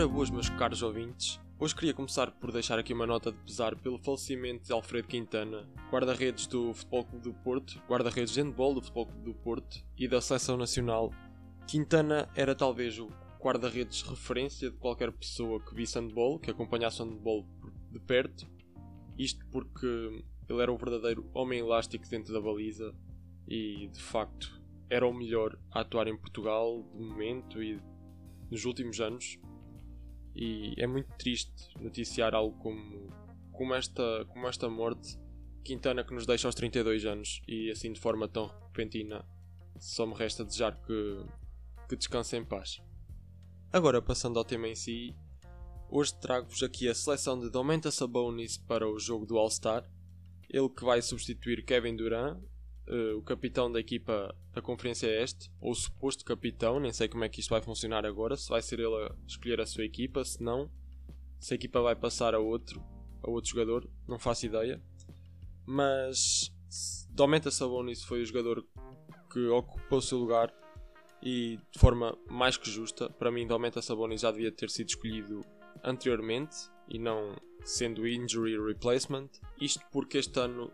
Ora 0.00 0.08
boas 0.08 0.30
meus 0.30 0.48
caros 0.48 0.82
ouvintes, 0.82 1.38
hoje 1.58 1.74
queria 1.74 1.92
começar 1.92 2.30
por 2.30 2.50
deixar 2.50 2.78
aqui 2.78 2.94
uma 2.94 3.06
nota 3.06 3.30
de 3.30 3.36
pesar 3.40 3.76
pelo 3.76 3.98
falecimento 3.98 4.64
de 4.64 4.72
Alfredo 4.72 5.06
Quintana, 5.06 5.68
guarda-redes 5.90 6.46
do 6.46 6.72
Futebol 6.72 7.04
Clube 7.04 7.24
do 7.24 7.34
Porto, 7.34 7.82
guarda-redes 7.86 8.32
de 8.32 8.40
handball 8.40 8.72
do 8.72 8.80
Futebol 8.80 9.08
Clube 9.08 9.24
do 9.24 9.34
Porto 9.34 9.84
e 9.98 10.08
da 10.08 10.22
Seleção 10.22 10.56
Nacional. 10.56 11.12
Quintana 11.68 12.30
era 12.34 12.54
talvez 12.54 12.98
o 12.98 13.10
guarda-redes 13.38 14.00
referência 14.00 14.70
de 14.70 14.76
qualquer 14.78 15.12
pessoa 15.12 15.62
que 15.62 15.74
visse 15.74 15.98
handball, 15.98 16.38
que 16.38 16.50
acompanhasse 16.50 17.02
handball 17.02 17.46
de 17.92 18.00
perto, 18.00 18.48
isto 19.18 19.44
porque 19.52 20.24
ele 20.48 20.62
era 20.62 20.72
o 20.72 20.78
verdadeiro 20.78 21.30
homem 21.34 21.58
elástico 21.58 22.08
dentro 22.08 22.32
da 22.32 22.40
baliza 22.40 22.94
e 23.46 23.86
de 23.88 24.00
facto 24.00 24.62
era 24.88 25.06
o 25.06 25.12
melhor 25.12 25.58
a 25.70 25.82
atuar 25.82 26.08
em 26.08 26.16
Portugal 26.16 26.90
de 26.96 27.04
momento 27.04 27.62
e 27.62 27.78
nos 28.50 28.64
últimos 28.64 28.98
anos. 28.98 29.38
E 30.34 30.74
é 30.78 30.86
muito 30.86 31.12
triste 31.16 31.68
noticiar 31.80 32.34
algo 32.34 32.56
como, 32.58 33.10
como, 33.52 33.74
esta, 33.74 34.24
como 34.26 34.46
esta 34.48 34.68
morte. 34.68 35.18
Quintana 35.62 36.02
que 36.02 36.14
nos 36.14 36.26
deixa 36.26 36.48
aos 36.48 36.54
32 36.54 37.04
anos 37.04 37.42
e 37.46 37.70
assim 37.70 37.92
de 37.92 38.00
forma 38.00 38.26
tão 38.26 38.46
repentina. 38.46 39.24
Só 39.78 40.06
me 40.06 40.14
resta 40.14 40.44
desejar 40.44 40.80
que, 40.80 41.24
que 41.88 41.96
descanse 41.96 42.36
em 42.36 42.44
paz. 42.44 42.80
Agora 43.72 44.00
passando 44.00 44.38
ao 44.38 44.44
tema 44.44 44.68
em 44.68 44.74
si, 44.74 45.14
hoje 45.88 46.14
trago-vos 46.18 46.62
aqui 46.62 46.88
a 46.88 46.94
seleção 46.94 47.38
de 47.38 47.50
Domantas 47.50 47.94
Sabonis 47.94 48.56
para 48.56 48.88
o 48.88 48.98
jogo 48.98 49.26
do 49.26 49.38
All-Star. 49.38 49.88
Ele 50.48 50.68
que 50.68 50.84
vai 50.84 51.00
substituir 51.00 51.64
Kevin 51.64 51.94
Durant, 51.94 52.40
uh, 52.90 53.16
o 53.16 53.22
capitão 53.22 53.70
da 53.70 53.78
equipa 53.78 54.34
da 54.52 54.60
Conferência 54.60 55.06
Este, 55.06 55.50
ou 55.60 55.70
o 55.70 55.74
suposto 55.74 56.24
capitão, 56.24 56.80
nem 56.80 56.92
sei 56.92 57.08
como 57.08 57.24
é 57.24 57.28
que 57.28 57.40
isto 57.40 57.50
vai 57.50 57.62
funcionar 57.62 58.04
agora, 58.04 58.36
se 58.36 58.48
vai 58.48 58.60
ser 58.60 58.80
ele 58.80 58.94
a 58.94 59.14
escolher 59.26 59.60
a 59.60 59.66
sua 59.66 59.84
equipa, 59.84 60.24
se 60.24 60.42
não, 60.42 60.70
se 61.38 61.54
a 61.54 61.56
equipa 61.56 61.80
vai 61.80 61.94
passar 61.94 62.34
a 62.34 62.38
outro, 62.38 62.82
a 63.22 63.30
outro 63.30 63.50
jogador, 63.50 63.88
não 64.06 64.18
faço 64.18 64.46
ideia. 64.46 64.82
Mas 65.64 66.52
Domantas 67.10 67.54
Sabonis 67.54 68.02
foi 68.02 68.22
o 68.22 68.26
jogador 68.26 68.66
que 69.32 69.46
ocupou 69.46 69.98
o 69.98 70.02
seu 70.02 70.18
lugar 70.18 70.52
e 71.22 71.58
de 71.72 71.78
forma 71.78 72.16
mais 72.28 72.56
que 72.56 72.68
justa. 72.68 73.08
Para 73.08 73.30
mim, 73.30 73.46
Domantas 73.46 73.84
Sabonis 73.84 74.22
já 74.22 74.30
devia 74.30 74.50
ter 74.50 74.68
sido 74.68 74.88
escolhido 74.88 75.42
anteriormente 75.84 76.56
e 76.88 76.98
não 76.98 77.36
sendo 77.64 78.06
injury 78.06 78.58
replacement. 78.58 79.28
Isto 79.60 79.84
porque 79.92 80.18
este 80.18 80.38
ano 80.40 80.72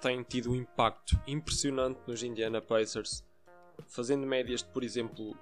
tem 0.00 0.22
tido 0.22 0.50
um 0.50 0.54
impacto 0.54 1.20
impressionante 1.26 2.00
nos 2.06 2.22
Indiana 2.22 2.60
Pacers, 2.60 3.24
fazendo 3.86 4.26
médias 4.26 4.62
de, 4.62 4.68
por 4.70 4.82
exemplo, 4.82 5.36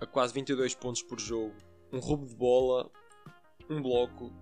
a 0.00 0.06
quase 0.06 0.32
22 0.34 0.74
pontos 0.74 1.02
por 1.02 1.18
jogo, 1.18 1.54
um 1.92 1.98
roubo 1.98 2.26
de 2.26 2.34
bola, 2.34 2.90
um 3.68 3.82
bloco, 3.82 4.32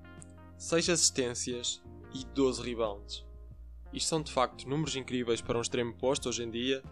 6 0.58 0.90
assistências 0.90 1.82
e 2.14 2.24
12 2.24 2.62
rebounds. 2.62 3.26
Isto 3.92 4.08
são 4.08 4.22
de 4.22 4.32
facto 4.32 4.68
números 4.68 4.96
incríveis 4.96 5.40
para 5.40 5.58
um 5.58 5.62
extremo 5.62 5.94
posto 5.94 6.28
hoje 6.28 6.42
em 6.42 6.50
dia 6.50 6.82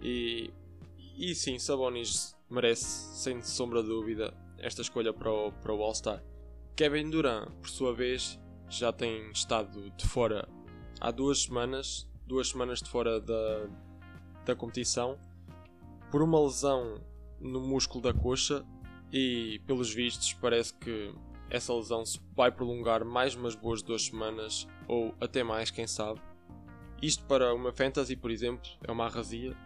e, 0.00 0.50
e 1.16 1.34
sim, 1.34 1.58
Sabonis 1.58 2.36
merece, 2.48 3.22
sem 3.22 3.42
sombra 3.42 3.82
de 3.82 3.88
dúvida, 3.88 4.34
esta 4.58 4.82
escolha 4.82 5.12
para 5.12 5.30
o, 5.30 5.52
para 5.52 5.74
o 5.74 5.82
All-Star. 5.82 6.22
Kevin 6.74 7.10
Durant, 7.10 7.50
por 7.60 7.68
sua 7.68 7.94
vez, 7.94 8.38
já 8.68 8.92
tem 8.92 9.30
estado 9.30 9.90
de 9.90 10.06
fora 10.06 10.48
há 11.00 11.10
duas 11.10 11.42
semanas 11.42 12.08
duas 12.26 12.48
semanas 12.48 12.80
de 12.80 12.90
fora 12.90 13.20
da, 13.20 13.68
da 14.44 14.54
competição 14.54 15.18
por 16.10 16.22
uma 16.22 16.40
lesão 16.40 17.00
no 17.40 17.60
músculo 17.60 18.02
da 18.02 18.12
coxa 18.12 18.64
e 19.12 19.60
pelos 19.66 19.92
vistos 19.92 20.32
parece 20.34 20.74
que 20.74 21.14
essa 21.48 21.72
lesão 21.74 22.04
se 22.04 22.20
vai 22.34 22.50
prolongar 22.50 23.04
mais 23.04 23.34
umas 23.34 23.54
boas 23.54 23.82
duas 23.82 24.06
semanas 24.06 24.66
ou 24.88 25.14
até 25.20 25.44
mais, 25.44 25.70
quem 25.70 25.86
sabe. 25.86 26.20
Isto 27.00 27.24
para 27.26 27.54
uma 27.54 27.72
fantasy, 27.72 28.16
por 28.16 28.30
exemplo, 28.30 28.68
é 28.82 28.90
uma 28.90 29.04
arrasia, 29.04 29.56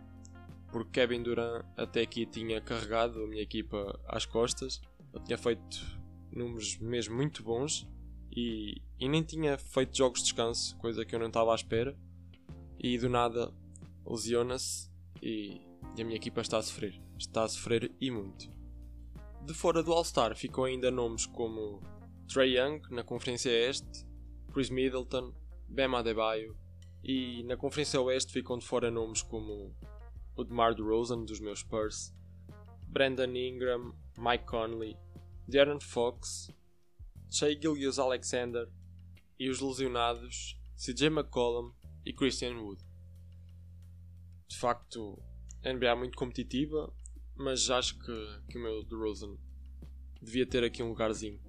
porque 0.70 1.00
Kevin 1.00 1.22
Durant 1.22 1.65
até 1.76 2.03
aqui 2.03 2.26
tinha 2.26 2.60
carregado 2.60 3.22
a 3.22 3.26
minha 3.26 3.43
equipa 3.43 3.99
às 4.06 4.26
costas, 4.26 4.81
ele 5.15 5.25
tinha 5.25 5.38
feito 5.38 6.00
números 6.32 6.78
mesmo 6.78 7.16
muito 7.16 7.43
bons 7.43 7.88
e, 8.31 8.82
e 8.99 9.09
nem 9.09 9.22
tinha 9.22 9.56
feito 9.59 9.97
jogos 9.97 10.20
de 10.20 10.26
descanso, 10.26 10.76
coisa 10.78 11.04
que 11.04 11.15
eu 11.15 11.19
não 11.19 11.28
estava 11.28 11.53
à 11.53 11.54
espera 11.54 11.97
e 12.83 12.97
do 12.97 13.09
nada 13.09 13.53
lesiona-se 14.07 14.91
e, 15.23 15.61
a 15.99 16.05
minha 16.05 16.17
equipa 16.17 16.41
está 16.41 16.59
a 16.59 16.63
sofrer. 16.63 16.99
Está 17.19 17.45
a 17.45 17.49
sofrer 17.49 17.95
e 18.01 18.11
muito. 18.11 18.51
De 19.45 19.53
fora 19.53 19.83
do 19.83 19.93
All-Star 19.93 20.35
ficam 20.35 20.65
ainda 20.65 20.91
nomes 20.91 21.27
como 21.27 21.83
Trey 22.27 22.57
Young 22.57 22.81
na 22.91 23.05
Conferência 23.05 23.51
Este, 23.51 24.07
Chris 24.53 24.71
Middleton, 24.71 25.35
Bam 25.69 25.97
Adebayo 25.97 26.57
e 27.05 27.43
na 27.45 27.57
Conferência 27.57 28.01
Oeste 28.01 28.33
ficam 28.33 28.59
de 28.59 28.67
fora 28.67 28.91
nomes 28.91 29.23
como 29.23 29.75
o 30.37 30.45
DeMar 30.45 30.75
DeRozan 30.75 31.25
dos 31.25 31.41
meus 31.41 31.61
Spurs, 31.61 32.15
Brandon 32.87 33.35
Ingram, 33.35 33.95
Mike 34.19 34.45
Conley, 34.45 34.97
Darren 35.47 35.81
Fox, 35.81 36.51
Shea 37.31 37.59
Gilgius 37.61 37.99
Alexander 37.99 38.69
e 39.39 39.49
os 39.49 39.61
lesionados 39.61 40.59
CJ 40.77 41.07
McCollum 41.09 41.73
e 42.05 42.12
Christian 42.12 42.56
Wood. 42.59 42.83
De 44.49 44.56
facto, 44.56 45.22
a 45.65 45.72
NBA 45.72 45.87
é 45.87 45.94
muito 45.94 46.16
competitiva, 46.16 46.93
mas 47.37 47.71
acho 47.71 47.99
que, 47.99 48.41
que 48.50 48.59
o 48.59 48.62
meu 48.62 48.83
DeRozan 48.83 49.37
devia 50.21 50.47
ter 50.47 50.65
aqui 50.65 50.83
um 50.83 50.88
lugarzinho 50.88 51.41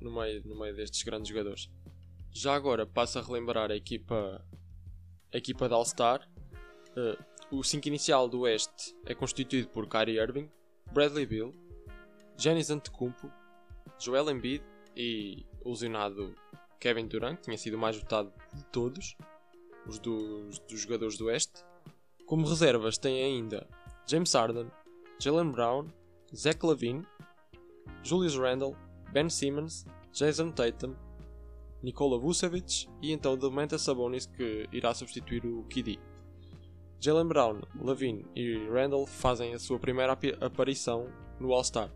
no 0.00 0.14
meio, 0.14 0.46
no 0.46 0.58
meio 0.58 0.74
destes 0.74 1.02
grandes 1.02 1.28
jogadores. 1.28 1.70
Já 2.30 2.54
agora 2.54 2.86
passo 2.86 3.18
a 3.18 3.22
relembrar 3.22 3.70
a 3.70 3.76
equipa, 3.76 4.44
a 5.32 5.36
equipa 5.36 5.68
da 5.68 5.76
All-Star. 5.76 6.28
Uh, 6.96 7.58
o 7.58 7.62
5 7.62 7.88
inicial 7.88 8.28
do 8.28 8.40
Oeste 8.40 8.94
é 9.04 9.14
constituído 9.14 9.68
por 9.68 9.88
Kyrie 9.88 10.18
Irving, 10.18 10.50
Bradley 10.92 11.26
Bill, 11.26 11.52
Giannis 12.36 12.70
Antetokounmpo, 12.70 13.30
Joel 13.98 14.30
Embiid 14.30 14.64
e 14.96 15.44
o 15.64 15.70
lesionado 15.70 16.34
Kevin 16.80 17.06
Durant, 17.06 17.40
tinha 17.40 17.56
sido 17.58 17.74
o 17.74 17.78
mais 17.78 17.96
votado 17.96 18.32
de 18.52 18.64
todos 18.66 19.16
os 19.86 19.98
dos, 19.98 20.58
dos 20.60 20.80
jogadores 20.80 21.16
do 21.16 21.26
Oeste. 21.26 21.64
Como 22.26 22.46
reservas 22.46 22.98
tem 22.98 23.22
ainda 23.22 23.66
James 24.06 24.32
Harden, 24.32 24.70
Jalen 25.18 25.50
Brown, 25.50 25.88
Zach 26.34 26.64
Lavine, 26.64 27.06
Julius 28.02 28.36
Randle, 28.36 28.76
Ben 29.12 29.28
Simmons, 29.28 29.84
Jason 30.12 30.50
Tatum, 30.50 30.94
Nikola 31.82 32.18
Vucevic 32.18 32.88
e 33.02 33.12
então 33.12 33.36
Domantas 33.36 33.82
Sabonis 33.82 34.26
que 34.26 34.68
irá 34.72 34.94
substituir 34.94 35.44
o 35.44 35.64
KD. 35.64 35.98
Jalen 36.98 37.26
Brown, 37.26 37.60
Lavine 37.78 38.24
e 38.34 38.66
Randall 38.68 39.06
fazem 39.06 39.52
a 39.52 39.58
sua 39.58 39.78
primeira 39.78 40.18
aparição 40.40 41.06
no 41.38 41.52
All-Star. 41.52 41.92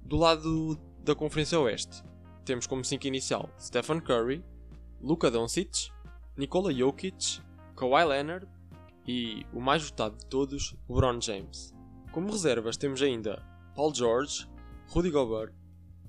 Do 0.00 0.16
lado 0.16 0.78
da 1.04 1.14
Conferência 1.14 1.60
Oeste, 1.60 2.02
temos 2.44 2.66
como 2.66 2.84
5 2.84 3.06
inicial 3.06 3.50
Stephen 3.58 4.00
Curry, 4.00 4.42
Luka 5.02 5.30
Doncic, 5.30 5.90
Nikola 6.36 6.70
Jokic, 6.70 7.40
Kawhi 7.74 8.04
Leonard 8.04 8.46
e, 9.08 9.46
o 9.54 9.60
mais 9.60 9.82
votado 9.82 10.18
de 10.18 10.26
todos, 10.26 10.76
LeBron 10.86 11.18
James. 11.20 11.74
Como 12.12 12.30
reservas 12.30 12.76
temos 12.76 13.00
ainda 13.00 13.42
Paul 13.74 13.94
George, 13.94 14.46
Rudy 14.88 15.10
Gobert, 15.10 15.54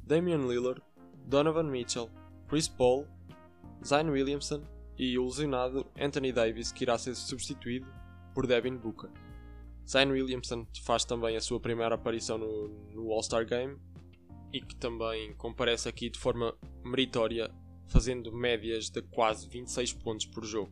Damian 0.04 0.46
Lillard, 0.46 0.82
Donovan 1.26 1.64
Mitchell, 1.64 2.10
Chris 2.50 2.68
Paul, 2.68 3.08
Zion 3.86 4.10
Williamson 4.10 4.64
e 4.98 5.18
o 5.18 5.26
lesionado 5.26 5.86
Anthony 5.98 6.34
Davis 6.34 6.74
que 6.74 6.84
irá 6.84 6.98
ser 6.98 7.16
substituído 7.16 7.88
por 8.34 8.46
Devin 8.46 8.78
Booker. 8.78 9.10
Zion 9.88 10.10
Williamson 10.10 10.68
faz 10.84 11.06
também 11.06 11.38
a 11.38 11.42
sua 11.42 11.60
primeira 11.62 11.96
aparição 11.96 12.38
no, 12.38 12.68
no 12.94 13.14
All-Star 13.14 13.46
Game 13.46 13.78
e 14.52 14.60
que 14.60 14.76
também 14.76 15.34
comparece 15.36 15.88
aqui 15.88 16.10
de 16.10 16.20
forma 16.20 16.54
meritória 16.84 17.50
fazendo 17.88 18.32
médias 18.32 18.90
de 18.90 19.02
quase 19.02 19.48
26 19.48 19.94
pontos 19.94 20.26
por 20.26 20.46
jogo. 20.46 20.72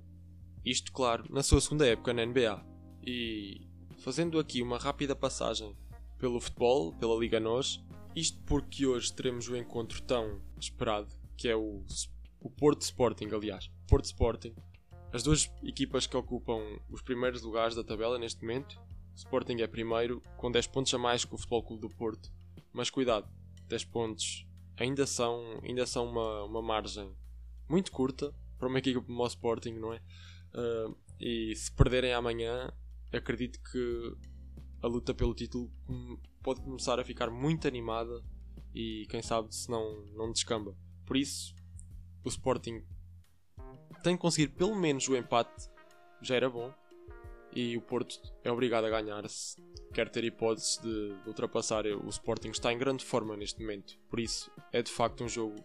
Isto, 0.63 0.91
claro, 0.91 1.25
na 1.29 1.43
sua 1.43 1.61
segunda 1.61 1.87
época 1.87 2.13
na 2.13 2.25
NBA. 2.25 2.65
E 3.05 3.67
fazendo 3.97 4.39
aqui 4.39 4.61
uma 4.61 4.77
rápida 4.77 5.15
passagem 5.15 5.75
pelo 6.17 6.39
futebol, 6.39 6.93
pela 6.93 7.15
Liga 7.15 7.39
NOS, 7.39 7.83
isto 8.15 8.41
porque 8.45 8.85
hoje 8.85 9.13
teremos 9.13 9.47
o 9.47 9.55
encontro 9.55 10.01
tão 10.01 10.41
esperado, 10.59 11.07
que 11.37 11.47
é 11.47 11.55
o, 11.55 11.83
o 12.39 12.49
Porto 12.49 12.81
Sporting, 12.81 13.29
aliás. 13.33 13.69
Porto 13.87 14.05
Sporting. 14.05 14.55
As 15.11 15.23
duas 15.23 15.51
equipas 15.63 16.07
que 16.07 16.17
ocupam 16.17 16.59
os 16.89 17.01
primeiros 17.01 17.41
lugares 17.41 17.75
da 17.75 17.83
tabela 17.83 18.17
neste 18.17 18.41
momento. 18.41 18.79
O 19.13 19.17
Sporting 19.17 19.61
é 19.61 19.67
primeiro, 19.67 20.21
com 20.37 20.51
10 20.51 20.67
pontos 20.67 20.93
a 20.93 20.97
mais 20.97 21.23
que 21.23 21.35
o 21.35 21.37
Futebol 21.37 21.63
Clube 21.63 21.81
do 21.81 21.89
Porto. 21.89 22.31
Mas 22.73 22.89
cuidado, 22.89 23.29
10 23.67 23.85
pontos 23.85 24.44
ainda 24.77 25.05
são, 25.05 25.59
ainda 25.63 25.85
são 25.85 26.09
uma, 26.09 26.43
uma 26.43 26.61
margem 26.61 27.15
muito 27.69 27.91
curta 27.91 28.33
para 28.57 28.67
uma 28.67 28.79
equipa 28.79 29.01
como 29.01 29.23
o 29.23 29.27
Sporting, 29.27 29.73
não 29.73 29.93
é? 29.93 30.01
Uh, 30.53 30.95
e 31.19 31.55
se 31.55 31.71
perderem 31.71 32.13
amanhã, 32.13 32.71
acredito 33.11 33.59
que 33.61 34.17
a 34.81 34.87
luta 34.87 35.13
pelo 35.13 35.33
título 35.33 35.71
pode 36.41 36.61
começar 36.61 36.99
a 36.99 37.03
ficar 37.03 37.29
muito 37.29 37.67
animada 37.67 38.23
e 38.73 39.05
quem 39.09 39.21
sabe 39.21 39.53
se 39.55 39.69
não, 39.69 40.05
não 40.13 40.31
descamba. 40.31 40.75
Por 41.05 41.17
isso, 41.17 41.55
o 42.23 42.29
Sporting 42.29 42.83
tem 44.03 44.15
que 44.15 44.21
conseguir 44.21 44.49
pelo 44.49 44.75
menos 44.75 45.07
o 45.07 45.15
empate, 45.15 45.69
já 46.21 46.35
era 46.35 46.49
bom, 46.49 46.73
e 47.53 47.77
o 47.77 47.81
Porto 47.81 48.19
é 48.43 48.51
obrigado 48.51 48.85
a 48.85 48.89
ganhar 48.89 49.27
se 49.29 49.55
quer 49.95 50.09
ter 50.09 50.25
hipóteses 50.25 50.77
de, 50.77 51.15
ultrapassar. 51.25 51.85
O 51.85 52.09
Sporting 52.09 52.49
está 52.49 52.71
em 52.71 52.77
grande 52.77 53.03
forma 53.03 53.37
neste 53.37 53.61
momento, 53.61 53.97
por 54.09 54.19
isso 54.19 54.51
é 54.73 54.81
de 54.81 54.91
facto 54.91 55.23
um 55.23 55.29
jogo 55.29 55.55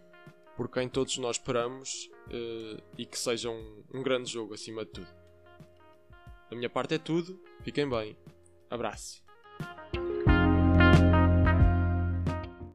por 0.55 0.69
quem 0.69 0.87
todos 0.87 1.17
nós 1.17 1.35
esperamos 1.35 2.09
uh, 2.27 2.81
e 2.97 3.05
que 3.05 3.19
seja 3.19 3.49
um, 3.49 3.83
um 3.93 4.01
grande 4.01 4.31
jogo 4.31 4.53
acima 4.53 4.85
de 4.85 4.91
tudo. 4.91 5.07
Da 6.49 6.55
minha 6.55 6.69
parte 6.69 6.93
é 6.93 6.97
tudo, 6.97 7.41
fiquem 7.61 7.89
bem, 7.89 8.17
abraço. 8.69 9.21